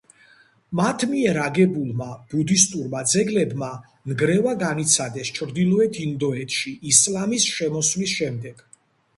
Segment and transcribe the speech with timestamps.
[0.77, 3.69] მათ მიერ აგებულმა ბუდისტურმა ძეგლებმა
[4.13, 8.67] ნგრევა განიცადეს ჩრდილოეთ ინდოეთში ისლამის შემოსვლის შემდეგ.